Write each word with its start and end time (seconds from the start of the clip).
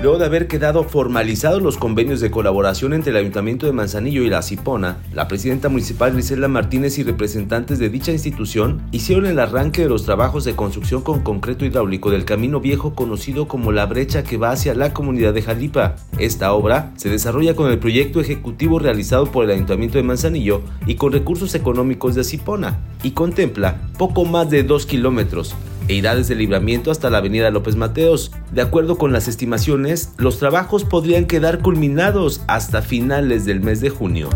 Luego 0.00 0.18
de 0.18 0.26
haber 0.26 0.46
quedado 0.46 0.84
formalizados 0.84 1.60
los 1.60 1.76
convenios 1.76 2.20
de 2.20 2.30
colaboración 2.30 2.92
entre 2.92 3.10
el 3.10 3.16
Ayuntamiento 3.16 3.66
de 3.66 3.72
Manzanillo 3.72 4.22
y 4.22 4.30
la 4.30 4.42
Cipona, 4.42 4.98
la 5.12 5.26
presidenta 5.26 5.68
municipal 5.68 6.12
Griselda 6.12 6.46
Martínez 6.46 6.98
y 6.98 7.02
representantes 7.02 7.80
de 7.80 7.88
dicha 7.88 8.12
institución 8.12 8.80
hicieron 8.92 9.26
el 9.26 9.40
arranque 9.40 9.82
de 9.82 9.88
los 9.88 10.04
trabajos 10.04 10.44
de 10.44 10.54
construcción 10.54 11.02
con 11.02 11.24
concreto 11.24 11.64
hidráulico 11.64 12.12
del 12.12 12.24
camino 12.24 12.60
viejo 12.60 12.94
conocido 12.94 13.48
como 13.48 13.72
la 13.72 13.86
brecha 13.86 14.22
que 14.22 14.36
va 14.36 14.52
hacia 14.52 14.72
la 14.72 14.94
comunidad 14.94 15.34
de 15.34 15.42
Jalipa. 15.42 15.96
Esta 16.16 16.52
obra 16.52 16.92
se 16.94 17.08
desarrolla 17.08 17.56
con 17.56 17.68
el 17.68 17.80
proyecto 17.80 18.20
ejecutivo 18.20 18.78
realizado 18.78 19.26
por 19.26 19.44
el 19.44 19.50
Ayuntamiento 19.50 19.98
de 19.98 20.04
Manzanillo 20.04 20.62
y 20.86 20.94
con 20.94 21.10
recursos 21.10 21.56
económicos 21.56 22.14
de 22.14 22.22
Cipona 22.22 22.78
y 23.02 23.10
contempla 23.10 23.80
poco 23.98 24.24
más 24.24 24.48
de 24.48 24.62
2 24.62 24.86
kilómetros 24.86 25.56
e 25.88 25.94
irá 25.94 26.14
desde 26.14 26.34
el 26.34 26.40
libramiento 26.40 26.90
hasta 26.90 27.10
la 27.10 27.18
avenida 27.18 27.50
López 27.50 27.76
Mateos. 27.76 28.30
De 28.52 28.62
acuerdo 28.62 28.96
con 28.96 29.12
las 29.12 29.26
estimaciones, 29.26 30.12
los 30.18 30.38
trabajos 30.38 30.84
podrían 30.84 31.26
quedar 31.26 31.60
culminados 31.60 32.42
hasta 32.46 32.82
finales 32.82 33.44
del 33.44 33.60
mes 33.60 33.80
de 33.80 33.90
junio. 33.90 34.28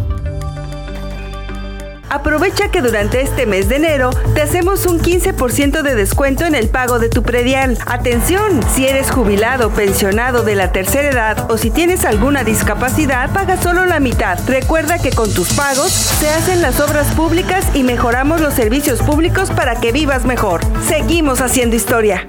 Aprovecha 2.13 2.71
que 2.71 2.83
durante 2.83 3.23
este 3.23 3.47
mes 3.47 3.71
de 3.71 3.77
enero 3.77 4.11
te 4.35 4.43
hacemos 4.43 4.85
un 4.85 5.01
15% 5.01 5.81
de 5.81 5.95
descuento 5.95 6.45
en 6.45 6.55
el 6.55 6.69
pago 6.69 6.99
de 6.99 7.09
tu 7.09 7.23
predial. 7.23 7.79
Atención, 7.87 8.61
si 8.75 8.87
eres 8.87 9.11
jubilado, 9.11 9.71
pensionado 9.71 10.43
de 10.43 10.55
la 10.55 10.73
tercera 10.73 11.09
edad 11.09 11.51
o 11.51 11.57
si 11.57 11.71
tienes 11.71 12.05
alguna 12.05 12.45
discapacidad, 12.45 13.33
paga 13.33 13.57
solo 13.57 13.87
la 13.87 13.99
mitad. 13.99 14.39
Recuerda 14.47 14.99
que 14.99 15.13
con 15.13 15.33
tus 15.33 15.55
pagos 15.55 15.91
se 15.91 16.29
hacen 16.29 16.61
las 16.61 16.81
obras 16.81 17.11
públicas 17.15 17.65
y 17.73 17.83
mejoramos 17.83 18.43
los 18.43 18.53
servicios 18.53 19.01
públicos 19.01 19.51
para 19.51 19.77
que 19.77 19.91
vivas 19.91 20.27
mejor. 20.27 20.61
Seguimos 20.87 21.41
haciendo 21.41 21.77
historia. 21.77 22.27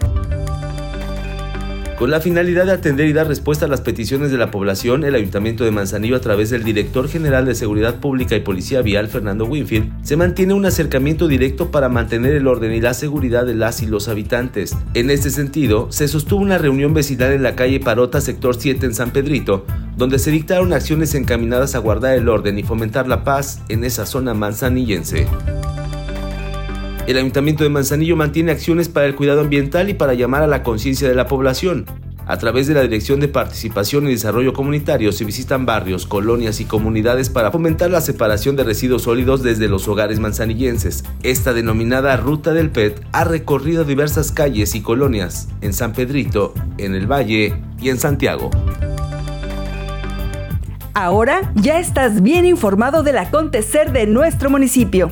Con 2.04 2.12
la 2.12 2.20
finalidad 2.20 2.66
de 2.66 2.74
atender 2.74 3.08
y 3.08 3.14
dar 3.14 3.30
respuesta 3.30 3.64
a 3.64 3.70
las 3.70 3.80
peticiones 3.80 4.30
de 4.30 4.38
la 4.38 4.52
población, 4.52 5.06
el 5.06 5.16
Ayuntamiento 5.16 5.64
de 5.64 5.72
Manzanillo, 5.72 6.18
a 6.18 6.20
través 6.20 6.50
del 6.50 6.66
Director 6.66 7.08
General 7.08 7.46
de 7.46 7.56
Seguridad 7.56 8.02
Pública 8.02 8.36
y 8.36 8.42
Policía 8.42 8.82
Vial, 8.82 9.08
Fernando 9.08 9.46
Winfield, 9.46 9.90
se 10.04 10.18
mantiene 10.18 10.54
un 10.54 10.66
acercamiento 10.66 11.30
directo 11.30 11.72
para 11.72 11.88
mantener 11.88 12.36
el 12.36 12.46
orden 12.46 12.74
y 12.74 12.82
la 12.82 12.94
seguridad 12.94 13.46
de 13.46 13.56
las 13.56 13.82
y 13.82 13.86
los 13.86 14.10
habitantes. 14.10 14.76
En 14.96 15.12
este 15.12 15.30
sentido, 15.30 15.94
se 15.94 16.10
sostuvo 16.10 16.42
una 16.42 16.58
reunión 16.58 16.94
vecinal 16.94 17.32
en 17.32 17.42
la 17.42 17.56
calle 17.56 17.80
Parota, 17.80 18.20
sector 18.20 18.58
7 18.60 18.86
en 18.86 18.96
San 18.96 19.12
Pedrito, 19.12 19.66
donde 19.96 20.20
se 20.20 20.30
dictaron 20.30 20.74
acciones 20.74 21.16
encaminadas 21.16 21.74
a 21.74 21.80
guardar 21.80 22.18
el 22.18 22.28
orden 22.28 22.60
y 22.60 22.64
fomentar 22.64 23.08
la 23.08 23.24
paz 23.24 23.62
en 23.70 23.86
esa 23.86 24.06
zona 24.06 24.34
manzanillense. 24.34 25.26
El 27.06 27.18
Ayuntamiento 27.18 27.66
de 27.66 27.70
Manzanillo 27.70 28.16
mantiene 28.16 28.54
acciones 28.54 28.88
para 28.88 29.06
el 29.06 29.16
cuidado 29.16 29.42
ambiental 29.42 29.90
y 29.90 29.94
para 29.94 30.14
llamar 30.14 30.42
a 30.42 30.48
la 30.48 30.64
conciencia 30.64 31.10
de 31.10 31.16
la 31.16 31.28
población. 31.28 31.86
A 32.26 32.38
través 32.38 32.68
de 32.68 32.74
la 32.74 32.82
Dirección 32.82 33.20
de 33.20 33.28
Participación 33.28 34.08
y 34.08 34.12
Desarrollo 34.12 34.54
Comunitario 34.54 35.12
se 35.12 35.26
visitan 35.26 35.66
barrios, 35.66 36.06
colonias 36.06 36.62
y 36.62 36.66
comunidades 36.66 37.30
para 37.30 37.52
fomentar 37.52 37.92
la 37.92 38.00
separación 38.00 38.56
de 38.56 38.64
residuos 38.64 39.02
sólidos 39.02 39.44
desde 39.44 39.68
los 39.68 39.86
hogares 39.90 40.22
manzanillenses. 40.22 41.04
Esta 41.24 41.52
denominada 41.52 42.16
Ruta 42.16 42.54
del 42.54 42.70
PET 42.70 43.06
ha 43.12 43.26
recorrido 43.26 43.84
diversas 43.84 44.32
calles 44.32 44.74
y 44.74 44.82
colonias 44.82 45.50
en 45.60 45.74
San 45.74 45.92
Pedrito, 45.92 46.54
en 46.78 46.96
el 46.96 47.12
Valle 47.12 47.54
y 47.82 47.90
en 47.90 48.00
Santiago. 48.00 48.50
Ahora 50.94 51.52
ya 51.56 51.80
estás 51.80 52.22
bien 52.22 52.46
informado 52.46 53.04
del 53.04 53.18
acontecer 53.18 53.92
de 53.92 54.08
nuestro 54.08 54.50
municipio. 54.50 55.12